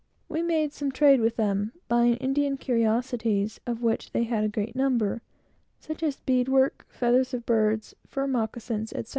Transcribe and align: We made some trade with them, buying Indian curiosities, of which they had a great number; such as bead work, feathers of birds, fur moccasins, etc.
We 0.27 0.41
made 0.41 0.73
some 0.73 0.91
trade 0.91 1.21
with 1.21 1.35
them, 1.35 1.73
buying 1.87 2.15
Indian 2.15 2.57
curiosities, 2.57 3.59
of 3.67 3.83
which 3.83 4.13
they 4.13 4.23
had 4.23 4.43
a 4.43 4.47
great 4.49 4.75
number; 4.75 5.21
such 5.79 6.01
as 6.01 6.15
bead 6.21 6.49
work, 6.49 6.87
feathers 6.89 7.35
of 7.35 7.45
birds, 7.45 7.93
fur 8.07 8.25
moccasins, 8.25 8.91
etc. 8.93 9.09